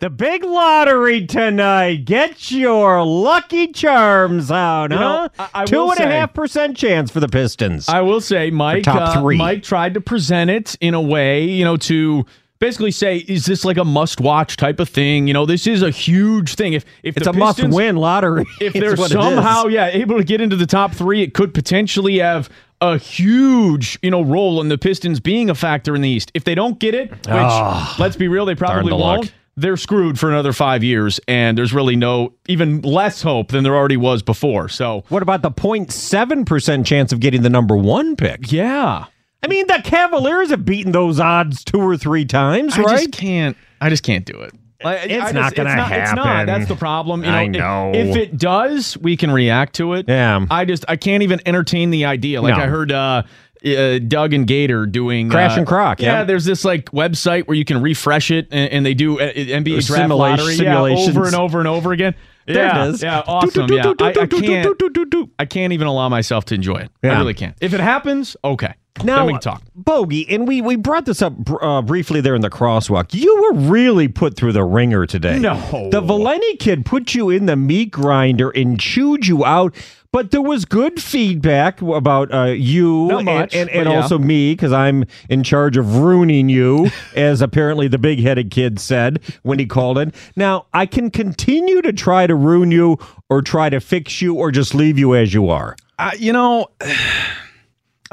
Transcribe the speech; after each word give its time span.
The 0.00 0.10
big 0.10 0.42
lottery 0.44 1.24
tonight. 1.26 2.04
Get 2.04 2.50
your 2.50 3.04
lucky 3.04 3.68
charms 3.68 4.50
out, 4.50 4.90
You 4.90 4.98
know, 4.98 5.28
huh? 5.38 5.48
I- 5.54 5.62
I 5.62 5.64
Two 5.64 5.88
and 5.90 6.00
a 6.00 6.06
half 6.06 6.34
percent 6.34 6.76
chance 6.76 7.10
for 7.10 7.20
the 7.20 7.28
Pistons. 7.28 7.88
I 7.88 8.00
will 8.00 8.20
say, 8.20 8.50
Mike. 8.50 8.82
top 8.82 9.16
uh. 9.16 9.22
Mike 9.22 9.62
tried 9.62 9.94
to 9.94 10.00
present 10.00 10.50
it 10.50 10.76
in 10.80 10.94
a 10.94 11.00
way, 11.00 11.44
you 11.44 11.64
know, 11.64 11.76
to 11.78 12.26
basically 12.58 12.90
say, 12.90 13.18
"Is 13.28 13.46
this 13.46 13.64
like 13.64 13.76
a 13.78 13.84
must-watch 13.84 14.56
type 14.56 14.80
of 14.80 14.88
thing?" 14.88 15.28
You 15.28 15.32
know, 15.32 15.46
this 15.46 15.66
is 15.66 15.80
a 15.80 15.90
huge 15.90 16.54
thing. 16.56 16.72
If 16.72 16.84
if 17.04 17.16
it's 17.16 17.24
the 17.24 17.30
a 17.30 17.32
Pistons- 17.32 17.68
must-win 17.68 17.96
lottery. 17.96 18.44
if 18.60 18.72
they're 18.72 18.96
what 18.96 19.12
it 19.12 19.16
is. 19.18 19.22
somehow 19.24 19.66
yeah 19.68 19.86
able 19.86 20.18
to 20.18 20.24
get 20.24 20.40
into 20.40 20.56
the 20.56 20.66
top 20.66 20.92
three, 20.92 21.22
it 21.22 21.34
could 21.34 21.54
potentially 21.54 22.18
have 22.18 22.50
a 22.80 22.98
huge 22.98 23.96
you 24.02 24.10
know 24.10 24.22
role 24.22 24.60
in 24.60 24.68
the 24.68 24.76
Pistons 24.76 25.20
being 25.20 25.48
a 25.48 25.54
factor 25.54 25.94
in 25.94 26.02
the 26.02 26.10
East. 26.10 26.32
If 26.34 26.42
they 26.44 26.56
don't 26.56 26.78
get 26.80 26.94
it, 26.94 27.10
which 27.10 27.20
Ah, 27.28 27.94
let's 28.00 28.16
be 28.16 28.26
real, 28.28 28.44
they 28.44 28.56
probably 28.56 28.90
the 28.90 28.96
won't. 28.96 29.22
luck. 29.26 29.32
They're 29.56 29.76
screwed 29.76 30.18
for 30.18 30.28
another 30.28 30.52
five 30.52 30.82
years, 30.82 31.20
and 31.28 31.56
there's 31.56 31.72
really 31.72 31.94
no 31.96 32.32
even 32.48 32.80
less 32.82 33.22
hope 33.22 33.48
than 33.52 33.62
there 33.62 33.76
already 33.76 33.96
was 33.96 34.22
before. 34.22 34.68
So 34.68 35.04
What 35.08 35.22
about 35.22 35.42
the 35.42 35.50
0.7 35.50 36.44
percent 36.46 36.86
chance 36.86 37.12
of 37.12 37.20
getting 37.20 37.42
the 37.42 37.50
number 37.50 37.76
one 37.76 38.16
pick? 38.16 38.50
yeah, 38.50 39.04
I 39.42 39.46
mean, 39.46 39.66
the 39.66 39.80
Cavaliers 39.84 40.50
have 40.50 40.64
beaten 40.64 40.92
those 40.92 41.20
odds 41.20 41.62
two 41.64 41.78
or 41.80 41.96
three 41.96 42.24
times, 42.24 42.74
I 42.74 42.78
right? 42.82 42.88
I 42.88 42.96
just 42.96 43.12
can't. 43.12 43.56
I 43.80 43.90
just 43.90 44.02
can't 44.02 44.24
do 44.24 44.40
it. 44.40 44.52
Like, 44.82 45.04
It's 45.04 45.12
I 45.14 45.18
just- 45.20 45.34
not 45.34 45.54
gonna 45.54 45.68
it's 45.70 45.76
not, 45.76 45.92
It's 45.92 46.14
not. 46.14 46.26
happen. 46.26 46.46
That's 46.46 46.66
the 46.68 46.76
problem. 46.76 47.24
You 47.24 47.30
know, 47.50 47.90
I 47.94 47.96
if- 47.96 48.08
If, 48.08 48.16
it 48.16 48.36
does, 48.38 48.98
we 48.98 49.16
can 49.16 49.30
react 49.30 49.76
to 49.76 49.94
it. 49.94 50.06
Yeah. 50.08 50.44
I 50.50 50.64
just 50.64 50.84
I 50.88 50.96
can't 50.96 51.22
even 51.22 51.40
entertain 51.46 51.90
the 51.90 52.04
idea. 52.06 52.42
Like 52.42 52.56
No. 52.56 52.62
I 52.62 52.66
heard 52.66 52.90
uh, 52.92 53.22
uh, 53.64 53.98
Doug 53.98 54.32
and 54.34 54.46
Gator 54.46 54.86
doing 54.86 55.30
Crash 55.30 55.56
uh, 55.56 55.60
and 55.60 55.66
Croc, 55.66 56.00
yeah. 56.00 56.24
there's 56.24 56.44
this 56.44 56.64
like 56.64 56.86
website 56.90 57.46
where 57.46 57.56
you 57.56 57.64
can 57.64 57.80
refresh 57.80 58.30
it, 58.30 58.48
and, 58.50 58.70
and 58.72 58.86
they 58.86 58.94
do 58.94 59.20
uh, 59.20 59.32
NBA 59.32 59.86
draft 59.86 60.02
Simulation- 60.02 60.18
lottery 60.18 60.54
yeah, 60.54 60.74
simulations. 60.74 61.16
over 61.16 61.26
and 61.26 61.34
over 61.34 61.58
and 61.58 61.68
over 61.68 61.92
again. 61.92 62.14
There 62.46 62.56
yeah, 62.56 62.84
it 62.84 62.90
is. 62.90 63.02
Yeah, 63.02 63.22
awesome. 63.26 63.72
Yeah, 63.72 63.94
I, 64.00 64.08
I 64.08 64.12
do, 64.12 64.26
do, 64.26 64.42
can't. 64.42 65.30
I 65.38 65.46
can't 65.46 65.72
even 65.72 65.86
allow 65.86 66.10
myself 66.10 66.44
to 66.46 66.54
enjoy 66.54 66.76
it. 66.76 66.90
I 67.02 67.18
really 67.18 67.32
can't. 67.32 67.56
If 67.62 67.72
it 67.72 67.80
happens, 67.80 68.36
okay. 68.44 68.74
Now, 69.02 69.18
then 69.18 69.26
we 69.26 69.32
can 69.32 69.40
talk. 69.40 69.62
Bogey, 69.74 70.26
and 70.32 70.46
we 70.46 70.60
we 70.60 70.76
brought 70.76 71.04
this 71.04 71.20
up 71.20 71.34
uh, 71.60 71.82
briefly 71.82 72.20
there 72.20 72.36
in 72.36 72.42
the 72.42 72.50
crosswalk. 72.50 73.12
You 73.12 73.42
were 73.42 73.58
really 73.58 74.06
put 74.06 74.36
through 74.36 74.52
the 74.52 74.62
ringer 74.62 75.04
today. 75.04 75.38
No. 75.38 75.56
the 75.90 76.00
Valeni 76.00 76.58
kid 76.60 76.86
put 76.86 77.14
you 77.14 77.28
in 77.28 77.46
the 77.46 77.56
meat 77.56 77.90
grinder 77.90 78.50
and 78.50 78.78
chewed 78.78 79.26
you 79.26 79.44
out. 79.44 79.74
But 80.12 80.30
there 80.30 80.40
was 80.40 80.64
good 80.64 81.02
feedback 81.02 81.82
about 81.82 82.32
uh, 82.32 82.44
you 82.44 83.10
and, 83.10 83.24
much, 83.24 83.52
and, 83.52 83.68
and 83.68 83.84
but 83.84 83.90
yeah. 83.90 84.00
also 84.00 84.16
me 84.16 84.52
because 84.52 84.70
I'm 84.70 85.06
in 85.28 85.42
charge 85.42 85.76
of 85.76 85.96
ruining 85.96 86.48
you, 86.48 86.88
as 87.16 87.42
apparently 87.42 87.88
the 87.88 87.98
big 87.98 88.20
headed 88.20 88.52
kid 88.52 88.78
said 88.78 89.20
when 89.42 89.58
he 89.58 89.66
called 89.66 89.98
in. 89.98 90.12
Now, 90.36 90.66
I 90.72 90.86
can 90.86 91.10
continue 91.10 91.82
to 91.82 91.92
try 91.92 92.28
to 92.28 92.36
ruin 92.36 92.70
you 92.70 92.96
or 93.28 93.42
try 93.42 93.70
to 93.70 93.80
fix 93.80 94.22
you 94.22 94.36
or 94.36 94.52
just 94.52 94.72
leave 94.72 95.00
you 95.00 95.16
as 95.16 95.34
you 95.34 95.48
are. 95.48 95.74
Uh, 95.98 96.12
you 96.16 96.32
know, 96.32 96.68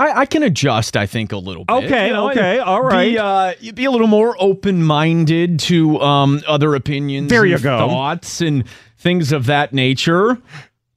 I, 0.01 0.21
I 0.21 0.25
can 0.25 0.41
adjust. 0.41 0.97
I 0.97 1.05
think 1.05 1.31
a 1.31 1.37
little 1.37 1.63
bit. 1.63 1.73
Okay, 1.85 2.07
you 2.07 2.13
know, 2.13 2.31
okay, 2.31 2.57
all 2.59 2.81
right. 2.81 3.11
Be, 3.11 3.17
uh, 3.19 3.53
you 3.59 3.71
be 3.71 3.85
a 3.85 3.91
little 3.91 4.07
more 4.07 4.35
open 4.39 4.83
minded 4.83 5.59
to 5.61 6.01
um, 6.01 6.41
other 6.47 6.73
opinions. 6.73 7.29
There 7.29 7.43
and 7.43 7.51
you 7.51 7.59
go. 7.59 7.87
Thoughts 7.87 8.41
and 8.41 8.63
things 8.97 9.31
of 9.31 9.45
that 9.45 9.73
nature. 9.73 10.41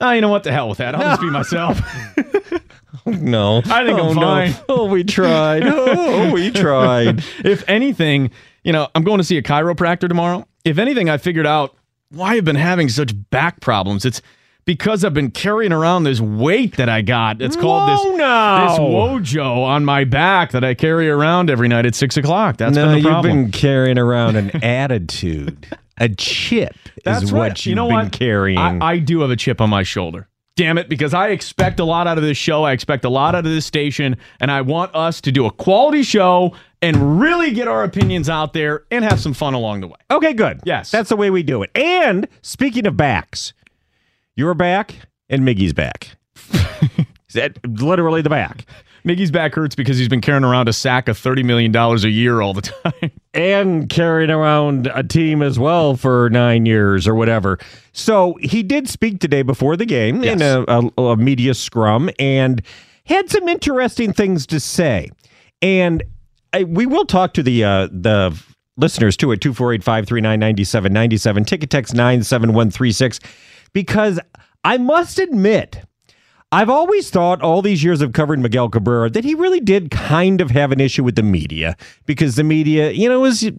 Uh, 0.01 0.11
you 0.11 0.21
know 0.23 0.31
what? 0.31 0.45
The 0.45 0.53
hell 0.53 0.69
with 0.69 0.79
that. 0.79 0.95
I'll 0.95 1.03
just 1.03 1.21
be 1.21 1.31
myself. 1.31 1.81
No, 3.07 3.59
I 3.67 3.85
think 3.85 3.99
I'm 3.99 4.07
oh, 4.07 4.13
no. 4.15 4.21
fine. 4.21 4.55
Oh, 4.69 4.87
we 4.87 5.05
tried. 5.05 5.63
Oh, 5.67 6.33
we 6.33 6.51
tried. 6.51 7.23
if 7.45 7.63
anything, 7.69 8.31
you 8.63 8.73
know, 8.73 8.89
I'm 8.95 9.05
going 9.05 9.19
to 9.19 9.25
see 9.25 9.37
a 9.37 9.43
chiropractor 9.43 10.09
tomorrow. 10.09 10.47
If 10.65 10.79
anything, 10.79 11.11
I 11.11 11.19
figured 11.19 11.47
out 11.47 11.77
why 12.09 12.35
I've 12.35 12.47
been 12.47 12.57
having 12.57 12.89
such 12.89 13.13
back 13.29 13.61
problems. 13.61 14.07
It's 14.07 14.23
because 14.65 15.05
I've 15.05 15.15
been 15.15 15.31
carrying 15.31 15.73
around 15.73 16.05
this 16.05 16.21
weight 16.21 16.77
that 16.77 16.89
I 16.89 17.03
got. 17.03 17.43
It's 17.43 17.57
called 17.57 17.89
this 17.89 18.01
Whoa, 18.05 18.17
now. 18.17 18.69
this 18.69 18.79
wojo 18.79 19.65
on 19.65 19.85
my 19.85 20.05
back 20.05 20.53
that 20.53 20.65
I 20.65 20.75
carry 20.75 21.09
around 21.09 21.51
every 21.51 21.69
night 21.69 21.87
at 21.87 21.95
six 21.95 22.17
o'clock. 22.17 22.57
That's 22.57 22.75
no, 22.77 22.87
been 22.87 23.03
the 23.03 23.11
you've 23.11 23.23
been 23.23 23.51
carrying 23.51 23.99
around 23.99 24.37
an 24.37 24.51
attitude. 24.65 25.67
A 25.99 26.09
chip 26.09 26.75
That's 27.05 27.25
is 27.25 27.33
right. 27.33 27.39
what 27.51 27.67
you've 27.67 27.71
you 27.71 27.75
know 27.77 27.87
been 27.89 27.97
what? 27.97 28.13
carrying. 28.13 28.59
I, 28.59 28.79
I 28.95 28.99
do 28.99 29.21
have 29.21 29.31
a 29.31 29.37
chip 29.37 29.61
on 29.61 29.71
my 29.71 29.83
shoulder. 29.83 30.29
Damn 30.57 30.79
it, 30.79 30.89
because 30.89 31.15
I 31.15 31.29
expect 31.31 31.81
a 31.81 31.85
lot 31.85 32.07
out 32.07 32.17
of 32.17 32.23
this 32.23 32.37
show. 32.39 32.63
I 32.63 32.73
expect 32.73 33.05
a 33.05 33.09
lot 33.09 33.35
out 33.35 33.45
of 33.45 33.51
this 33.51 33.67
station, 33.67 34.17
and 34.39 34.53
I 34.53 34.61
want 34.61 34.95
us 34.95 35.21
to 35.23 35.33
do 35.33 35.47
a 35.47 35.51
quality 35.51 36.05
show 36.05 36.55
and 36.81 37.21
really 37.21 37.51
get 37.51 37.67
our 37.67 37.83
opinions 37.83 38.29
out 38.29 38.53
there 38.53 38.85
and 38.93 39.05
have 39.05 39.19
some 39.19 39.35
fun 39.35 39.55
along 39.55 39.81
the 39.81 39.89
way. 39.89 39.97
okay, 40.13 40.33
good. 40.33 40.61
Yes. 40.65 40.93
That's 40.93 41.09
the 41.09 41.17
way 41.17 41.31
we 41.31 41.43
do 41.43 41.63
it. 41.65 41.71
And 41.75 42.29
speaking 42.43 42.87
of 42.87 42.97
backs, 42.97 43.53
you're 44.37 44.55
back 44.55 44.95
and 45.29 45.43
Miggy's 45.43 45.73
back. 45.73 46.11
Is 47.29 47.35
that 47.35 47.59
literally 47.67 48.23
the 48.23 48.31
back? 48.31 48.67
Miggy's 49.05 49.31
back 49.31 49.55
hurts 49.55 49.75
because 49.75 49.99
he's 49.99 50.09
been 50.09 50.23
carrying 50.23 50.45
around 50.45 50.69
a 50.69 50.73
sack 50.73 51.09
of 51.09 51.19
$30 51.19 51.45
million 51.45 51.77
a 51.77 52.09
year 52.09 52.41
all 52.41 52.55
the 52.55 52.63
time. 52.63 53.11
and 53.35 53.91
carrying 53.91 54.31
around 54.31 54.91
a 54.95 55.03
team 55.03 55.43
as 55.43 55.59
well 55.59 55.97
for 55.97 56.31
nine 56.31 56.65
years 56.65 57.07
or 57.07 57.15
whatever. 57.15 57.59
So 57.93 58.39
he 58.41 58.63
did 58.63 58.89
speak 58.89 59.21
today 59.21 59.43
before 59.43 59.77
the 59.77 59.85
game 59.85 60.25
in 60.25 60.41
a, 60.41 60.65
a, 60.67 61.03
a 61.03 61.17
media 61.17 61.53
scrum 61.53 62.09
and 62.19 62.63
had 63.05 63.31
some 63.31 63.47
interesting 63.49 64.15
things 64.15 64.47
to 64.47 64.59
say. 64.59 65.11
And 65.61 66.03
I, 66.55 66.65
we 66.65 66.87
will 66.87 67.05
talk 67.05 67.35
to 67.35 67.43
the 67.43 67.65
uh, 67.65 67.89
the 67.91 68.41
listeners 68.77 69.17
too 69.17 69.33
at 69.33 69.41
248-539-9797, 69.41 71.47
ticket 71.47 71.71
text 71.71 71.95
97136, 71.95 73.21
because 73.75 74.19
I 74.65 74.79
must 74.79 75.19
admit, 75.19 75.83
I've 76.51 76.71
always 76.71 77.11
thought 77.11 77.43
all 77.43 77.61
these 77.61 77.85
years 77.85 78.01
of 78.01 78.15
covering 78.15 78.41
Miguel 78.41 78.71
Cabrera 78.71 79.11
that 79.11 79.25
he 79.25 79.35
really 79.35 79.61
did 79.61 79.91
kind 79.91 80.41
of 80.41 80.51
have 80.53 80.73
an 80.73 80.81
issue 80.81 81.05
with 81.05 81.17
the 81.17 81.23
media 81.23 81.77
because 82.07 82.37
the 82.37 82.45
media, 82.45 82.93
you 82.93 83.09
know, 83.09 83.21
was 83.21 83.51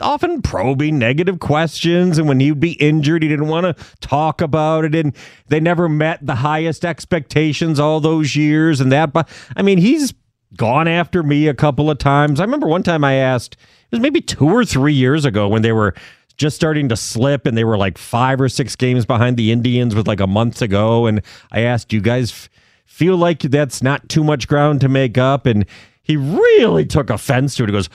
often 0.00 0.42
probing 0.42 0.98
negative 0.98 1.40
questions 1.40 2.18
and 2.18 2.28
when 2.28 2.40
he'd 2.40 2.58
be 2.58 2.72
injured 2.72 3.22
he 3.22 3.28
didn't 3.28 3.46
want 3.46 3.64
to 3.64 3.84
talk 4.00 4.40
about 4.40 4.84
it 4.84 4.94
and 4.94 5.14
they 5.48 5.60
never 5.60 5.88
met 5.88 6.18
the 6.26 6.34
highest 6.34 6.84
expectations 6.84 7.78
all 7.78 8.00
those 8.00 8.34
years 8.34 8.80
and 8.80 8.90
that 8.90 9.12
but 9.12 9.28
I 9.54 9.62
mean 9.62 9.78
he's 9.78 10.12
gone 10.56 10.88
after 10.88 11.22
me 11.22 11.48
a 11.48 11.54
couple 11.54 11.90
of 11.90 11.98
times. 11.98 12.40
I 12.40 12.44
remember 12.44 12.66
one 12.66 12.82
time 12.82 13.04
I 13.04 13.14
asked 13.14 13.54
it 13.54 13.96
was 13.96 14.00
maybe 14.00 14.20
2 14.20 14.46
or 14.46 14.64
3 14.64 14.92
years 14.92 15.24
ago 15.24 15.48
when 15.48 15.62
they 15.62 15.72
were 15.72 15.94
just 16.42 16.56
starting 16.56 16.88
to 16.88 16.96
slip 16.96 17.46
and 17.46 17.56
they 17.56 17.64
were 17.64 17.78
like 17.78 17.96
5 17.96 18.40
or 18.40 18.48
6 18.48 18.76
games 18.76 19.06
behind 19.06 19.36
the 19.36 19.52
Indians 19.52 19.94
with 19.94 20.06
like 20.06 20.20
a 20.20 20.26
month 20.26 20.60
ago. 20.60 21.06
and 21.06 21.22
I 21.50 21.60
asked 21.60 21.88
do 21.88 21.96
you 21.96 22.02
guys 22.02 22.50
feel 22.84 23.16
like 23.16 23.38
that's 23.40 23.82
not 23.82 24.08
too 24.08 24.24
much 24.24 24.48
ground 24.48 24.80
to 24.80 24.88
make 24.88 25.16
up 25.16 25.46
and 25.46 25.64
he 26.02 26.16
really 26.16 26.84
took 26.84 27.10
offense 27.10 27.54
to 27.54 27.62
it. 27.62 27.68
He 27.68 27.72
goes, 27.72 27.88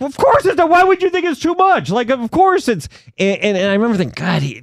of 0.00 0.16
course 0.16 0.44
it's 0.44 0.56
not. 0.56 0.68
Why 0.68 0.84
would 0.84 1.02
you 1.02 1.10
think 1.10 1.24
it's 1.24 1.40
too 1.40 1.54
much? 1.54 1.90
Like, 1.90 2.10
of 2.10 2.30
course 2.30 2.68
it's. 2.68 2.88
And, 3.18 3.40
and, 3.40 3.56
and 3.56 3.70
I 3.70 3.72
remember 3.72 3.96
thinking, 3.96 4.22
God, 4.22 4.42
he, 4.42 4.62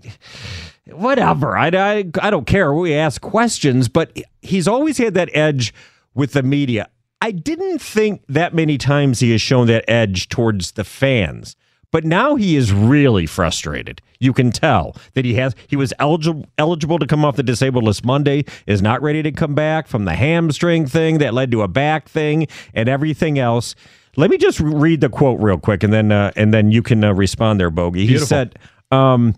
whatever. 0.86 1.58
I, 1.58 1.68
I, 1.68 2.06
I 2.22 2.30
don't 2.30 2.46
care. 2.46 2.74
We 2.74 2.94
ask 2.94 3.22
questions, 3.22 3.90
but 3.90 4.16
he's 4.42 4.68
always 4.68 4.98
had 4.98 5.16
that 5.16 5.30
edge 5.34 5.74
with 6.14 6.34
the 6.34 6.44
media. 6.44 6.90
I 7.22 7.32
didn't 7.32 7.80
think 7.80 8.24
that 8.30 8.54
many 8.54 8.78
times 8.78 9.20
he 9.20 9.32
has 9.32 9.42
shown 9.42 9.68
that 9.68 9.84
edge 9.90 10.30
towards 10.30 10.72
the 10.74 10.84
fans. 10.84 11.56
But 11.92 12.06
now 12.06 12.36
he 12.36 12.56
is 12.56 12.72
really 12.72 13.26
frustrated. 13.26 14.02
You 14.20 14.34
can 14.34 14.52
tell 14.52 14.96
that 15.14 15.26
he 15.26 15.36
has 15.36 15.56
he 15.68 15.76
was 15.76 15.94
eligible 16.00 16.46
eligible 16.58 17.00
to 17.00 17.08
come 17.08 17.26
off 17.26 17.36
the 17.36 17.44
disabled 17.44 17.84
list 17.84 18.06
Monday, 18.06 18.46
is 18.68 18.82
not 18.82 19.02
ready 19.02 19.24
to 19.24 19.32
come 19.32 19.56
back 19.56 19.88
from 19.88 20.06
the 20.06 20.14
hamstring 20.14 20.86
thing 20.86 21.18
that 21.18 21.34
led 21.34 21.52
to 21.52 21.62
a 21.62 21.68
back 21.68 22.08
thing 22.08 22.48
and 22.74 22.88
everything 22.88 23.40
else. 23.40 23.76
Let 24.18 24.30
me 24.30 24.38
just 24.38 24.60
read 24.60 25.02
the 25.02 25.10
quote 25.10 25.40
real 25.40 25.58
quick, 25.58 25.84
and 25.84 25.94
then 25.94 26.12
uh, 26.12 26.32
and 26.36 26.54
then 26.54 26.72
you 26.72 26.84
can 26.84 27.04
uh, 27.04 27.14
respond 27.14 27.60
there, 27.60 27.70
Bogey. 27.70 28.02
He 28.02 28.08
Beautiful. 28.08 28.28
said, 28.28 28.60
um, 28.92 29.36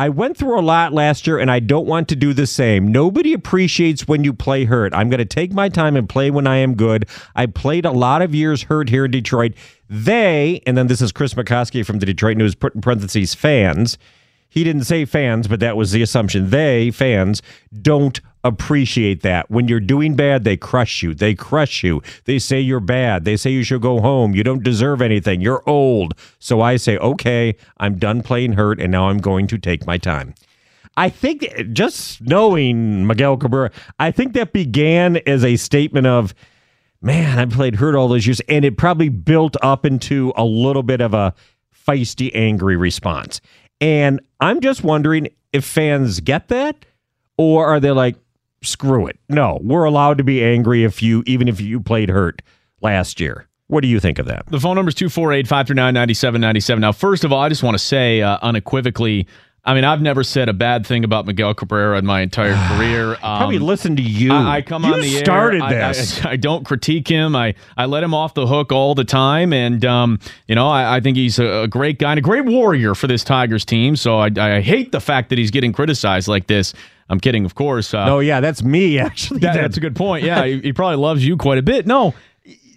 I 0.00 0.08
went 0.08 0.38
through 0.38 0.58
a 0.58 0.62
lot 0.62 0.94
last 0.94 1.26
year 1.26 1.38
and 1.38 1.50
I 1.50 1.60
don't 1.60 1.84
want 1.84 2.08
to 2.08 2.16
do 2.16 2.32
the 2.32 2.46
same. 2.46 2.90
Nobody 2.90 3.34
appreciates 3.34 4.08
when 4.08 4.24
you 4.24 4.32
play 4.32 4.64
hurt. 4.64 4.94
I'm 4.94 5.10
going 5.10 5.18
to 5.18 5.26
take 5.26 5.52
my 5.52 5.68
time 5.68 5.94
and 5.94 6.08
play 6.08 6.30
when 6.30 6.46
I 6.46 6.56
am 6.56 6.74
good. 6.74 7.06
I 7.36 7.44
played 7.44 7.84
a 7.84 7.90
lot 7.90 8.22
of 8.22 8.34
years 8.34 8.62
hurt 8.62 8.88
here 8.88 9.04
in 9.04 9.10
Detroit. 9.10 9.52
They, 9.90 10.62
and 10.66 10.74
then 10.74 10.86
this 10.86 11.02
is 11.02 11.12
Chris 11.12 11.34
McCosky 11.34 11.84
from 11.84 11.98
the 11.98 12.06
Detroit 12.06 12.38
News, 12.38 12.54
put 12.54 12.74
in 12.74 12.80
parentheses, 12.80 13.34
fans. 13.34 13.98
He 14.48 14.64
didn't 14.64 14.84
say 14.84 15.04
fans, 15.04 15.46
but 15.46 15.60
that 15.60 15.76
was 15.76 15.92
the 15.92 16.00
assumption. 16.00 16.48
They, 16.48 16.90
fans, 16.90 17.42
don't 17.82 18.22
appreciate 18.42 19.22
that. 19.22 19.50
When 19.50 19.68
you're 19.68 19.80
doing 19.80 20.14
bad, 20.14 20.44
they 20.44 20.56
crush 20.56 21.02
you. 21.02 21.14
They 21.14 21.34
crush 21.34 21.82
you. 21.82 22.02
They 22.24 22.38
say 22.38 22.60
you're 22.60 22.80
bad. 22.80 23.24
They 23.24 23.36
say 23.36 23.50
you 23.50 23.62
should 23.62 23.82
go 23.82 24.00
home. 24.00 24.34
You 24.34 24.42
don't 24.42 24.62
deserve 24.62 25.02
anything. 25.02 25.40
You're 25.40 25.62
old. 25.68 26.14
So 26.38 26.60
I 26.60 26.76
say, 26.76 26.96
okay, 26.98 27.56
I'm 27.78 27.98
done 27.98 28.22
playing 28.22 28.54
hurt, 28.54 28.80
and 28.80 28.92
now 28.92 29.08
I'm 29.08 29.18
going 29.18 29.46
to 29.48 29.58
take 29.58 29.86
my 29.86 29.98
time. 29.98 30.34
I 30.96 31.08
think 31.08 31.46
just 31.72 32.20
knowing 32.20 33.06
Miguel 33.06 33.36
Cabrera, 33.36 33.70
I 33.98 34.10
think 34.10 34.32
that 34.34 34.52
began 34.52 35.18
as 35.26 35.44
a 35.44 35.56
statement 35.56 36.06
of, 36.06 36.34
man, 37.00 37.38
I 37.38 37.46
played 37.46 37.76
hurt 37.76 37.94
all 37.94 38.08
those 38.08 38.26
years, 38.26 38.40
and 38.48 38.64
it 38.64 38.76
probably 38.76 39.08
built 39.08 39.56
up 39.62 39.86
into 39.86 40.32
a 40.36 40.44
little 40.44 40.82
bit 40.82 41.00
of 41.00 41.14
a 41.14 41.34
feisty, 41.86 42.30
angry 42.34 42.76
response. 42.76 43.40
And 43.80 44.20
I'm 44.40 44.60
just 44.60 44.82
wondering 44.82 45.28
if 45.52 45.64
fans 45.64 46.20
get 46.20 46.48
that, 46.48 46.84
or 47.38 47.66
are 47.66 47.80
they 47.80 47.92
like, 47.92 48.16
screw 48.62 49.06
it? 49.06 49.18
No, 49.28 49.58
we're 49.62 49.84
allowed 49.84 50.18
to 50.18 50.24
be 50.24 50.42
angry 50.44 50.84
if 50.84 51.02
you, 51.02 51.22
even 51.26 51.48
if 51.48 51.60
you 51.60 51.80
played 51.80 52.08
hurt 52.08 52.42
last 52.80 53.20
year. 53.20 53.46
What 53.68 53.82
do 53.82 53.88
you 53.88 54.00
think 54.00 54.18
of 54.18 54.26
that? 54.26 54.46
The 54.46 54.58
phone 54.58 54.74
number 54.74 54.88
is 54.88 54.96
248 54.96 55.46
539 55.46 55.94
9797. 55.94 56.80
Now, 56.80 56.90
first 56.92 57.22
of 57.22 57.32
all, 57.32 57.40
I 57.40 57.48
just 57.48 57.62
want 57.62 57.74
to 57.74 57.78
say 57.78 58.20
uh, 58.20 58.38
unequivocally, 58.42 59.28
I 59.64 59.74
mean, 59.74 59.84
I've 59.84 60.00
never 60.00 60.24
said 60.24 60.48
a 60.48 60.52
bad 60.52 60.86
thing 60.86 61.04
about 61.04 61.26
Miguel 61.26 61.54
Cabrera 61.54 61.98
in 61.98 62.06
my 62.06 62.22
entire 62.22 62.54
career. 62.76 63.12
Um, 63.12 63.38
Probably 63.38 63.58
listen 63.58 63.94
to 63.96 64.02
you. 64.02 64.32
I, 64.32 64.56
I 64.56 64.62
come 64.62 64.84
you 64.84 64.94
on 64.94 65.00
the 65.00 65.18
started 65.18 65.62
air. 65.62 65.92
this. 65.92 66.24
I, 66.24 66.30
I, 66.30 66.32
I 66.32 66.36
don't 66.36 66.64
critique 66.64 67.06
him. 67.06 67.36
I, 67.36 67.54
I 67.76 67.84
let 67.86 68.02
him 68.02 68.14
off 68.14 68.34
the 68.34 68.46
hook 68.46 68.72
all 68.72 68.94
the 68.94 69.04
time, 69.04 69.52
and 69.52 69.84
um, 69.84 70.18
you 70.48 70.54
know 70.54 70.68
I, 70.68 70.96
I 70.96 71.00
think 71.00 71.16
he's 71.16 71.38
a, 71.38 71.62
a 71.62 71.68
great 71.68 71.98
guy 71.98 72.10
and 72.12 72.18
a 72.18 72.22
great 72.22 72.46
warrior 72.46 72.94
for 72.94 73.06
this 73.06 73.22
Tigers 73.22 73.64
team. 73.64 73.96
So 73.96 74.18
I, 74.18 74.30
I 74.36 74.60
hate 74.60 74.92
the 74.92 75.00
fact 75.00 75.28
that 75.28 75.38
he's 75.38 75.50
getting 75.50 75.72
criticized 75.72 76.26
like 76.26 76.46
this. 76.46 76.74
I'm 77.10 77.20
kidding, 77.20 77.44
of 77.44 77.54
course. 77.54 77.92
Uh, 77.92 78.06
no, 78.06 78.20
yeah, 78.20 78.40
that's 78.40 78.62
me 78.62 78.98
actually. 79.08 79.40
that- 79.40 79.54
that's 79.56 79.76
a 79.76 79.80
good 79.80 79.96
point. 79.96 80.24
Yeah, 80.24 80.44
he, 80.46 80.60
he 80.60 80.72
probably 80.72 80.96
loves 80.96 81.24
you 81.26 81.36
quite 81.36 81.58
a 81.58 81.62
bit. 81.62 81.86
No, 81.86 82.14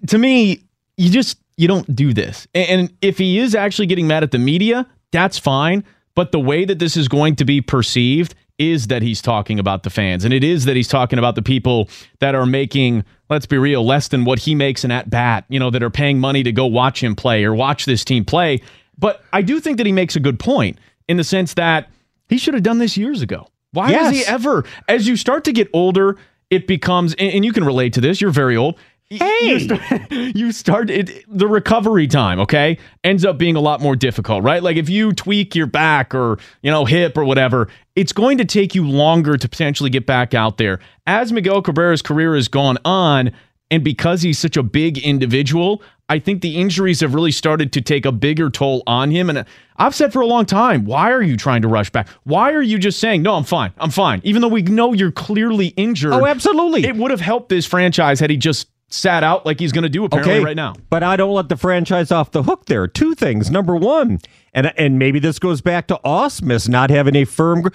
to 0.07 0.17
me, 0.17 0.63
you 0.97 1.09
just 1.09 1.37
you 1.55 1.67
don't 1.67 1.95
do 1.95 2.13
this. 2.13 2.47
And, 2.53 2.69
and 2.81 2.97
if 3.01 3.17
he 3.19 3.37
is 3.39 3.53
actually 3.55 3.85
getting 3.85 4.07
mad 4.07 4.23
at 4.23 4.31
the 4.31 4.39
media, 4.39 4.87
that's 5.11 5.37
fine. 5.37 5.83
But 6.15 6.31
the 6.31 6.39
way 6.39 6.65
that 6.65 6.79
this 6.79 6.97
is 6.97 7.07
going 7.07 7.35
to 7.37 7.45
be 7.45 7.61
perceived 7.61 8.35
is 8.59 8.87
that 8.87 9.01
he's 9.01 9.19
talking 9.21 9.57
about 9.59 9.81
the 9.83 9.89
fans, 9.89 10.23
and 10.25 10.33
it 10.33 10.43
is 10.43 10.65
that 10.65 10.75
he's 10.75 10.87
talking 10.87 11.17
about 11.17 11.33
the 11.33 11.41
people 11.41 11.89
that 12.19 12.35
are 12.35 12.45
making, 12.45 13.03
let's 13.29 13.47
be 13.47 13.57
real, 13.57 13.83
less 13.83 14.09
than 14.09 14.25
what 14.25 14.37
he 14.37 14.53
makes 14.53 14.83
an 14.83 14.91
at 14.91 15.09
bat. 15.09 15.45
You 15.49 15.59
know, 15.59 15.71
that 15.71 15.81
are 15.81 15.89
paying 15.89 16.19
money 16.19 16.43
to 16.43 16.51
go 16.51 16.67
watch 16.67 17.03
him 17.03 17.15
play 17.15 17.43
or 17.45 17.55
watch 17.55 17.85
this 17.85 18.05
team 18.05 18.25
play. 18.25 18.61
But 18.97 19.23
I 19.33 19.41
do 19.41 19.59
think 19.59 19.77
that 19.77 19.87
he 19.87 19.91
makes 19.91 20.15
a 20.15 20.19
good 20.19 20.39
point 20.39 20.77
in 21.07 21.17
the 21.17 21.23
sense 21.23 21.55
that 21.55 21.89
he 22.29 22.37
should 22.37 22.53
have 22.53 22.61
done 22.63 22.77
this 22.77 22.95
years 22.95 23.21
ago. 23.23 23.47
Why 23.73 23.89
Yes. 23.91 24.11
does 24.11 24.19
he 24.19 24.25
ever? 24.25 24.65
As 24.87 25.07
you 25.07 25.15
start 25.17 25.43
to 25.45 25.51
get 25.51 25.67
older, 25.73 26.15
it 26.49 26.65
becomes, 26.67 27.13
and, 27.15 27.31
and 27.33 27.45
you 27.45 27.51
can 27.51 27.63
relate 27.65 27.93
to 27.93 28.01
this. 28.01 28.21
You're 28.21 28.31
very 28.31 28.55
old. 28.55 28.79
Hey! 29.09 29.29
you 29.43 29.59
start, 29.59 30.11
you 30.11 30.51
start 30.51 30.89
it, 30.89 31.25
the 31.27 31.47
recovery 31.47 32.07
time. 32.07 32.39
Okay, 32.39 32.79
ends 33.03 33.23
up 33.25 33.37
being 33.37 33.55
a 33.55 33.59
lot 33.59 33.79
more 33.81 33.95
difficult, 33.95 34.43
right? 34.43 34.63
Like 34.63 34.77
if 34.77 34.89
you 34.89 35.11
tweak 35.11 35.55
your 35.55 35.67
back 35.67 36.15
or 36.15 36.39
you 36.63 36.71
know 36.71 36.85
hip 36.85 37.15
or 37.17 37.23
whatever, 37.25 37.67
it's 37.95 38.11
going 38.13 38.39
to 38.39 38.45
take 38.45 38.73
you 38.73 38.87
longer 38.87 39.37
to 39.37 39.47
potentially 39.49 39.91
get 39.91 40.07
back 40.07 40.33
out 40.33 40.57
there. 40.57 40.79
As 41.05 41.31
Miguel 41.31 41.61
Cabrera's 41.61 42.01
career 42.01 42.33
has 42.33 42.47
gone 42.47 42.77
on, 42.85 43.31
and 43.73 43.83
because 43.83 44.21
he's 44.21 44.37
such 44.37 44.55
a 44.55 44.61
big 44.61 44.99
individual, 44.99 45.81
I 46.07 46.19
think 46.19 46.43
the 46.43 46.57
injuries 46.57 46.99
have 46.99 47.15
really 47.15 47.31
started 47.31 47.73
to 47.73 47.81
take 47.81 48.05
a 48.05 48.11
bigger 48.11 48.51
toll 48.51 48.83
on 48.85 49.09
him. 49.09 49.29
And 49.29 49.39
uh, 49.39 49.43
I've 49.77 49.95
said 49.95 50.13
for 50.13 50.21
a 50.21 50.27
long 50.27 50.45
time, 50.45 50.85
why 50.85 51.11
are 51.11 51.23
you 51.23 51.35
trying 51.35 51.63
to 51.63 51.67
rush 51.67 51.89
back? 51.89 52.07
Why 52.23 52.51
are 52.51 52.61
you 52.61 52.77
just 52.77 52.99
saying, 52.99 53.23
no, 53.23 53.33
I'm 53.33 53.43
fine, 53.43 53.73
I'm 53.79 53.89
fine, 53.89 54.21
even 54.23 54.43
though 54.43 54.47
we 54.47 54.61
know 54.61 54.93
you're 54.93 55.11
clearly 55.11 55.69
injured? 55.69 56.13
Oh, 56.13 56.27
absolutely. 56.27 56.85
It 56.85 56.97
would 56.97 57.09
have 57.09 57.19
helped 57.21 57.49
this 57.49 57.65
franchise 57.65 58.19
had 58.19 58.29
he 58.29 58.37
just 58.37 58.67
sat 58.89 59.23
out 59.23 59.43
like 59.43 59.59
he's 59.59 59.71
going 59.71 59.81
to 59.81 59.89
do 59.89 60.05
apparently 60.05 60.45
right 60.45 60.55
now. 60.55 60.75
But 60.91 61.01
I 61.01 61.15
don't 61.15 61.33
let 61.33 61.49
the 61.49 61.57
franchise 61.57 62.11
off 62.11 62.29
the 62.29 62.43
hook 62.43 62.67
there. 62.67 62.85
Two 62.87 63.15
things. 63.15 63.49
Number 63.49 63.75
one, 63.75 64.19
and 64.53 64.71
and 64.77 64.99
maybe 64.99 65.17
this 65.17 65.39
goes 65.39 65.61
back 65.61 65.87
to 65.87 65.99
Ausmus 66.05 66.69
not 66.69 66.91
having 66.91 67.15
a 67.15 67.25
firm. 67.25 67.63
gr- 67.63 67.69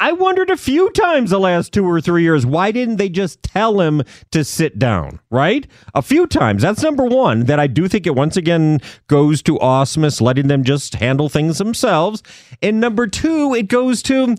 I 0.00 0.12
wondered 0.12 0.48
a 0.48 0.56
few 0.56 0.90
times 0.92 1.28
the 1.28 1.38
last 1.38 1.74
two 1.74 1.86
or 1.86 2.00
three 2.00 2.22
years 2.22 2.46
why 2.46 2.72
didn't 2.72 2.96
they 2.96 3.10
just 3.10 3.42
tell 3.42 3.82
him 3.82 4.02
to 4.30 4.44
sit 4.44 4.78
down, 4.78 5.20
right? 5.30 5.66
A 5.94 6.00
few 6.00 6.26
times. 6.26 6.62
That's 6.62 6.82
number 6.82 7.04
one. 7.04 7.44
That 7.44 7.60
I 7.60 7.66
do 7.66 7.86
think 7.86 8.06
it 8.06 8.14
once 8.14 8.38
again 8.38 8.80
goes 9.08 9.42
to 9.42 9.58
Ausmus 9.58 10.22
letting 10.22 10.48
them 10.48 10.64
just 10.64 10.94
handle 10.94 11.28
things 11.28 11.58
themselves. 11.58 12.22
And 12.62 12.80
number 12.80 13.06
two, 13.06 13.54
it 13.54 13.68
goes 13.68 14.02
to 14.04 14.36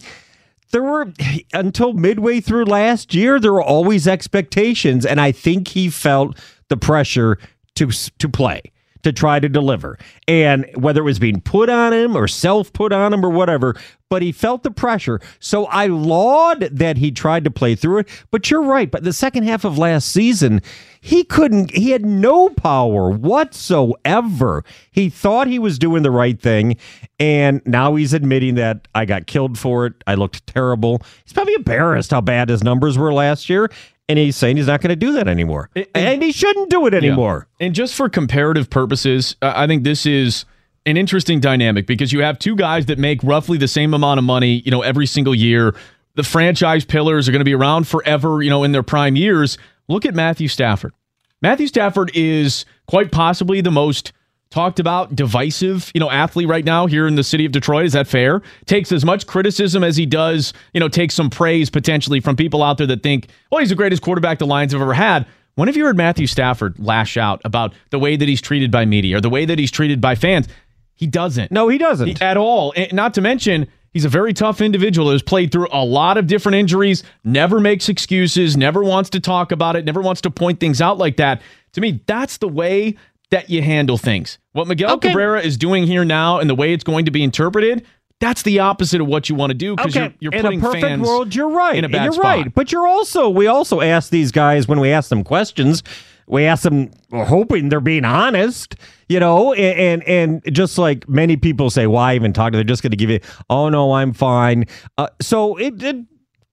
there 0.72 0.82
were 0.82 1.14
until 1.54 1.94
midway 1.94 2.42
through 2.42 2.66
last 2.66 3.14
year 3.14 3.40
there 3.40 3.54
were 3.54 3.62
always 3.62 4.08
expectations 4.08 5.06
and 5.06 5.20
i 5.20 5.30
think 5.30 5.68
he 5.68 5.90
felt 5.90 6.38
the 6.70 6.78
pressure 6.78 7.38
to 7.76 7.88
to 8.18 8.30
play 8.30 8.62
to 9.04 9.12
try 9.12 9.40
to 9.40 9.50
deliver. 9.50 9.98
And 10.28 10.66
whether 10.76 11.02
it 11.02 11.06
was 11.06 11.20
being 11.20 11.42
put 11.42 11.70
on 11.70 11.94
him 11.94 12.16
or 12.16 12.28
self 12.28 12.72
put 12.74 12.94
on 12.94 13.14
him 13.14 13.26
or 13.26 13.30
whatever 13.30 13.76
but 14.12 14.22
he 14.22 14.34
felt 14.34 14.64
the 14.64 14.72
pressure. 14.72 15.22
So 15.40 15.66
i 15.68 15.88
laud 15.88 16.68
that 16.70 16.98
he 16.98 17.12
tried 17.12 17.46
to 17.46 17.50
play 17.50 17.76
through 17.76 18.00
it. 18.00 18.10
But 18.30 18.52
you're 18.52 18.62
right. 18.62 18.92
But 18.92 19.06
the 19.06 19.14
second 19.14 19.44
half 19.44 19.64
of 19.64 19.78
last 19.78 20.10
season 20.10 20.62
he 21.00 21.24
couldn't 21.24 21.72
he 21.72 21.92
had 21.92 22.06
no 22.06 22.50
power 22.50 23.10
whatsoever. 23.10 24.64
He 24.92 25.10
thought 25.10 25.48
he 25.48 25.58
was 25.58 25.80
doing 25.80 26.04
the 26.04 26.12
right 26.12 26.40
thing. 26.40 26.76
And 27.20 27.62
now 27.66 27.96
he's 27.96 28.14
admitting 28.14 28.56
that 28.56 28.88
i 28.94 29.06
got 29.06 29.28
killed 29.28 29.58
for 29.58 29.86
it. 29.86 29.94
I 30.06 30.16
looked 30.16 30.46
terrible. 30.46 31.02
He's 31.24 31.32
probably 31.32 31.54
embarrassed 31.54 32.12
how 32.12 32.22
bad 32.22 32.50
his 32.50 32.64
numbers 32.64 32.98
were 32.98 33.14
last 33.14 33.50
year 33.50 33.70
and 34.10 34.20
he's 34.20 34.36
saying 34.36 34.58
he's 34.58 34.68
not 34.68 34.82
going 34.82 34.90
to 34.90 34.96
do 34.96 35.14
that 35.14 35.28
anymore 35.28 35.70
and 35.96 36.22
he 36.22 36.32
shouldn't 36.32 36.70
do 36.70 36.86
it 36.86 36.94
anymore 36.94 37.48
And 37.60 37.74
just 37.76 37.96
for 37.96 38.10
comparative 38.10 38.70
purposes, 38.70 39.36
I 39.42 39.68
think 39.68 39.84
this 39.84 40.06
is 40.06 40.46
an 40.86 40.98
interesting 40.98 41.40
dynamic 41.40 41.86
because 41.86 42.12
you 42.12 42.22
have 42.22 42.40
two 42.40 42.56
guys 42.56 42.88
that 42.88 42.98
make 42.98 43.24
roughly 43.24 43.58
the 43.58 43.68
same 43.68 43.94
amount 43.94 44.18
of 44.18 44.24
money, 44.24 44.62
you 44.66 44.72
know, 44.72 44.82
every 44.82 45.06
single 45.06 45.36
year. 45.36 45.76
The 46.16 46.24
franchise 46.24 46.84
pillars 46.84 47.30
are 47.30 47.32
going 47.32 47.40
to 47.40 47.46
be 47.46 47.54
around 47.54 47.88
forever, 47.88 48.42
you 48.42 48.50
know, 48.50 48.64
in 48.64 48.72
their 48.72 48.84
prime 48.84 49.16
years. 49.16 49.58
Look 49.88 50.06
at 50.06 50.14
Matthew 50.16 50.48
Stafford. 50.48 50.94
Matthew 51.42 51.68
Stafford 51.68 52.12
is 52.14 52.66
quite 52.88 53.12
possibly 53.12 53.62
the 53.62 53.72
most 53.72 54.12
talked 54.52 54.80
about 54.80 55.16
divisive, 55.16 55.90
you 55.96 56.00
know, 56.00 56.12
athlete 56.12 56.48
right 56.48 56.66
now 56.66 56.86
here 56.86 57.08
in 57.08 57.16
the 57.16 57.24
city 57.24 57.46
of 57.46 57.52
Detroit. 57.52 57.86
Is 57.86 57.94
that 57.94 58.06
fair? 58.08 58.42
Takes 58.66 58.92
as 58.92 59.04
much 59.04 59.26
criticism 59.26 59.84
as 59.84 59.98
he 59.98 60.06
does, 60.06 60.54
you 60.74 60.80
know, 60.80 60.90
takes 60.90 61.16
some 61.16 61.30
praise 61.30 61.70
potentially 61.70 62.20
from 62.20 62.36
people 62.36 62.62
out 62.62 62.78
there 62.78 62.88
that 62.88 63.02
think, 63.02 63.30
well, 63.50 63.60
he's 63.60 63.70
the 63.70 63.76
greatest 63.76 64.02
quarterback 64.04 64.38
the 64.40 64.46
Lions 64.46 64.74
have 64.74 64.82
ever 64.82 64.94
had. 64.94 65.26
When 65.56 65.68
have 65.68 65.76
you 65.76 65.86
heard 65.86 65.98
Matthew 65.98 66.28
Stafford 66.28 66.76
lash 66.80 67.18
out 67.18 67.42
about 67.44 67.74
the 67.90 68.00
way 68.00 68.16
that 68.16 68.28
he's 68.28 68.42
treated 68.42 68.72
by 68.72 68.86
media 68.86 69.18
or 69.18 69.22
the 69.22 69.30
way 69.30 69.46
that 69.46 69.58
he's 69.58 69.72
treated 69.72 70.00
by 70.00 70.16
fans? 70.16 70.48
He 70.96 71.08
doesn't. 71.08 71.52
no 71.52 71.68
he 71.68 71.78
doesn't 71.78 72.08
He- 72.08 72.22
at 72.22 72.38
all. 72.38 72.74
And 72.76 72.94
not 72.94 73.14
to 73.16 73.22
mention, 73.22 73.68
he's 73.92 74.06
a 74.06 74.10
very 74.10 74.34
tough 74.34 74.62
individual 74.62 75.10
who's 75.12 75.24
played 75.24 75.52
through 75.52 75.68
a 75.72 75.84
lot 75.84 76.18
of 76.18 76.28
different 76.28 76.58
injuries, 76.58 77.04
never 77.24 77.60
makes 77.60 77.90
excuses, 77.90 78.56
never 78.56 78.84
wants 78.84 79.10
to 79.12 79.20
talk 79.20 79.52
about 79.52 79.76
it, 79.76 79.84
never 79.86 80.02
wants 80.02 80.22
to 80.22 80.30
point 80.30 80.60
things 80.60 80.80
out 80.82 80.98
like 80.98 81.18
that. 81.18 81.42
To 81.74 81.82
me, 81.82 82.02
that's 82.06 82.38
the 82.38 82.48
way 82.50 82.96
that 83.32 83.50
you 83.50 83.62
handle 83.62 83.98
things. 83.98 84.38
What 84.54 84.68
Miguel 84.68 84.94
Okay. 84.94 85.10
Cabrera 85.10 85.42
is 85.42 85.58
doing 85.58 85.88
here 85.88 86.06
now 86.06 86.40
and 86.40 86.50
the 86.50 86.56
way 86.56 86.74
it's 86.74 86.84
going 86.84 87.06
to 87.06 87.12
be 87.12 87.24
interpreted, 87.24 87.86
that's 88.20 88.44
the 88.44 88.60
opposite 88.60 89.02
of 89.02 89.08
what 89.08 89.30
you 89.30 89.36
want 89.36 89.50
to 89.50 89.56
do 89.56 89.76
because 89.76 89.96
you're, 89.96 90.14
you're 90.20 90.34
in 90.34 90.42
putting 90.44 90.60
a 90.60 90.64
perfect 90.64 90.84
fans 90.84 91.08
world, 91.08 91.34
you're 91.34 91.50
right. 91.50 91.76
in 91.76 91.86
a 91.86 91.90
bad 91.90 92.04
you're 92.04 92.14
spot. 92.14 92.24
right. 92.24 92.54
But 92.54 92.72
you're 92.72 92.88
also 92.88 93.30
we 93.30 93.48
also 93.48 93.82
ask 93.82 94.12
these 94.12 94.32
guys 94.32 94.68
when 94.68 94.80
we 94.80 94.92
ask 94.92 95.10
them 95.10 95.24
questions, 95.24 95.82
we 96.28 96.46
ask 96.46 96.62
them 96.64 96.92
hoping 97.12 97.70
they're 97.70 97.80
being 97.80 98.06
honest, 98.06 98.76
you 99.10 99.20
know, 99.20 99.54
and 99.54 100.04
and, 100.04 100.44
and 100.46 100.56
just 100.56 100.78
like 100.78 101.10
many 101.10 101.36
people 101.36 101.72
say, 101.72 101.88
why 101.88 102.14
even 102.14 102.32
talk 102.32 102.52
to? 102.52 102.58
They're 102.58 102.64
just 102.64 102.84
going 102.84 102.92
to 102.92 102.98
give 102.98 103.10
you, 103.10 103.22
oh 103.50 103.70
no, 103.70 103.94
I'm 103.94 104.14
fine. 104.14 104.66
Uh, 104.98 105.08
so 105.22 105.58
it. 105.58 105.82
it 105.82 106.06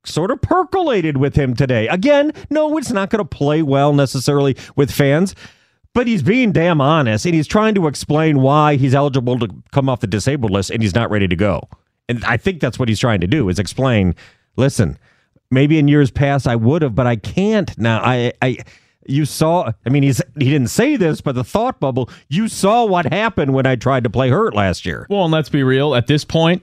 Sort 0.05 0.31
of 0.31 0.41
percolated 0.41 1.19
with 1.19 1.35
him 1.37 1.55
today. 1.55 1.87
Again, 1.89 2.33
no, 2.49 2.79
it's 2.79 2.93
not 2.93 3.11
going 3.11 3.19
to 3.19 3.29
play 3.29 3.61
well 3.61 3.93
necessarily 3.93 4.57
with 4.75 4.91
fans, 4.91 5.35
but 5.95 6.07
he's 6.07 6.23
being 6.23 6.53
damn 6.53 6.81
honest 6.81 7.25
and 7.25 7.35
he's 7.35 7.47
trying 7.47 7.75
to 7.75 7.87
explain 7.87 8.41
why 8.41 8.77
he's 8.77 8.95
eligible 8.95 9.39
to 9.39 9.49
come 9.73 9.89
off 9.89 10.01
the 10.01 10.07
disabled 10.07 10.51
list 10.53 10.71
and 10.71 10.83
he's 10.83 10.95
not 10.95 11.11
ready 11.11 11.27
to 11.29 11.37
go. 11.37 11.69
And 12.09 12.25
I 12.25 12.37
think 12.37 12.61
that's 12.61 12.79
what 12.79 12.89
he's 12.89 13.01
trying 13.01 13.21
to 13.21 13.27
do 13.27 13.49
is 13.49 13.59
explain, 13.59 14.15
listen, 14.57 14.99
maybe 15.51 15.79
in 15.79 15.89
years 15.89 16.11
past 16.11 16.47
I 16.47 16.57
would 16.57 16.83
have, 16.83 16.95
but 16.95 17.07
I 17.07 17.17
can't 17.17 17.77
now. 17.79 18.01
I 18.03 18.33
I 18.43 18.59
you 19.07 19.25
saw 19.25 19.73
I 19.87 19.89
mean 19.89 20.03
he's 20.03 20.21
he 20.39 20.51
didn't 20.51 20.69
say 20.69 20.97
this, 20.97 21.21
but 21.21 21.35
the 21.35 21.45
thought 21.45 21.81
bubble, 21.81 22.11
you 22.29 22.49
saw 22.49 22.85
what 22.85 23.13
happened 23.13 23.55
when 23.55 23.67
I 23.67 23.77
tried 23.77 24.05
to 24.05 24.11
play 24.11 24.31
hurt 24.31 24.55
last 24.55 24.87
year. 24.87 25.07
Well, 25.11 25.25
and 25.25 25.33
let's 25.33 25.49
be 25.49 25.63
real. 25.63 25.95
At 25.95 26.07
this 26.07 26.25
point, 26.25 26.63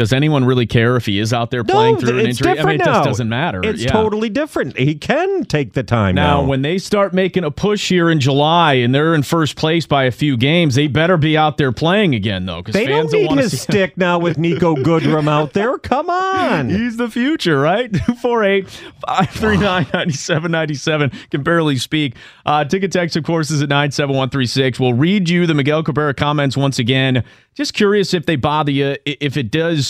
Does 0.00 0.14
anyone 0.14 0.46
really 0.46 0.64
care 0.64 0.96
if 0.96 1.04
he 1.04 1.18
is 1.18 1.30
out 1.34 1.50
there 1.50 1.62
playing 1.62 1.98
through 1.98 2.20
an 2.20 2.26
injury? 2.28 2.58
I 2.58 2.64
mean, 2.64 2.76
it 2.76 2.78
now. 2.78 2.86
just 2.94 3.04
doesn't 3.04 3.28
matter. 3.28 3.60
It's 3.62 3.82
Yeah. 3.84 3.92
totally 3.92 4.30
different. 4.30 4.78
He 4.78 4.94
can 4.94 5.44
take 5.44 5.74
the 5.74 5.82
time 5.82 6.14
Now, 6.14 6.40
now. 6.40 6.46
when 6.48 6.62
they 6.62 6.78
start 6.78 7.12
making 7.12 7.44
a 7.44 7.50
push 7.50 7.90
here 7.90 8.08
in 8.08 8.18
July 8.18 8.72
and 8.74 8.94
they're 8.94 9.14
in 9.14 9.22
first 9.22 9.56
place 9.56 9.84
by 9.84 10.04
a 10.04 10.10
few 10.10 10.38
games, 10.38 10.74
they 10.74 10.86
better 10.86 11.18
be 11.18 11.36
out 11.36 11.58
there 11.58 11.70
playing 11.70 12.14
again, 12.14 12.46
though, 12.46 12.62
because 12.62 12.72
they 12.72 12.86
fans 12.86 13.12
don't 13.12 13.20
need 13.20 13.28
to 13.28 13.36
his 13.42 13.60
stick 13.60 13.98
now 13.98 14.18
with 14.18 14.38
Niko 14.38 14.74
Goodrum 14.82 15.28
out 15.28 15.52
there. 15.52 15.76
Come 15.76 16.08
on. 16.08 16.70
He's 16.70 16.96
the 16.96 17.10
future, 17.10 17.60
right? 17.60 17.92
248 18.06 18.68
539 19.06 19.86
9797. 19.92 21.10
Can 21.30 21.42
barely 21.42 21.76
speak. 21.76 22.14
Uh, 22.46 22.64
ticket 22.64 22.90
text, 22.90 23.16
of 23.16 23.24
course, 23.24 23.50
is 23.50 23.60
at 23.60 23.68
97136. 23.68 24.80
We'll 24.80 24.94
read 24.94 25.28
you 25.28 25.46
the 25.46 25.52
Miguel 25.52 25.82
Cabrera 25.82 26.14
comments 26.14 26.56
once 26.56 26.78
again. 26.78 27.22
Just 27.54 27.74
curious 27.74 28.14
if 28.14 28.24
they 28.26 28.36
bother 28.36 28.70
you, 28.72 28.96
if 29.04 29.36
it 29.36 29.50
does 29.50 29.89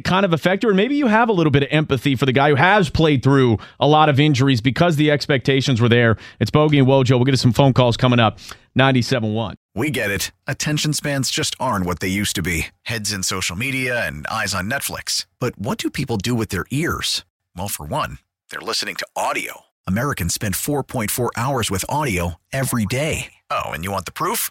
kind 0.00 0.24
of 0.24 0.32
affect 0.32 0.62
you, 0.62 0.70
or 0.70 0.74
maybe 0.74 0.96
you 0.96 1.06
have 1.06 1.28
a 1.28 1.32
little 1.32 1.50
bit 1.50 1.62
of 1.62 1.68
empathy 1.70 2.16
for 2.16 2.24
the 2.24 2.32
guy 2.32 2.48
who 2.48 2.54
has 2.54 2.88
played 2.88 3.22
through 3.22 3.58
a 3.78 3.86
lot 3.86 4.08
of 4.08 4.18
injuries 4.18 4.62
because 4.62 4.96
the 4.96 5.10
expectations 5.10 5.80
were 5.80 5.88
there. 5.88 6.16
It's 6.40 6.50
Bogey 6.50 6.78
and 6.78 6.88
Wojo. 6.88 7.10
We'll 7.10 7.24
get 7.24 7.32
to 7.32 7.36
some 7.36 7.52
phone 7.52 7.74
calls 7.74 7.96
coming 7.96 8.18
up. 8.18 8.38
97.1. 8.78 9.54
We 9.74 9.90
get 9.90 10.10
it. 10.10 10.32
Attention 10.46 10.94
spans 10.94 11.30
just 11.30 11.54
aren't 11.60 11.84
what 11.84 12.00
they 12.00 12.08
used 12.08 12.36
to 12.36 12.42
be 12.42 12.68
heads 12.82 13.12
in 13.12 13.22
social 13.22 13.54
media 13.54 14.06
and 14.06 14.26
eyes 14.28 14.54
on 14.54 14.70
Netflix. 14.70 15.26
But 15.38 15.58
what 15.58 15.76
do 15.78 15.90
people 15.90 16.16
do 16.16 16.34
with 16.34 16.48
their 16.48 16.64
ears? 16.70 17.24
Well, 17.54 17.68
for 17.68 17.84
one, 17.84 18.18
they're 18.50 18.60
listening 18.60 18.94
to 18.96 19.06
audio. 19.14 19.62
Americans 19.86 20.32
spend 20.32 20.54
4.4 20.54 21.30
hours 21.36 21.70
with 21.70 21.84
audio 21.88 22.36
every 22.52 22.86
day. 22.86 23.32
Oh, 23.50 23.70
and 23.72 23.84
you 23.84 23.90
want 23.90 24.04
the 24.06 24.12
proof? 24.12 24.50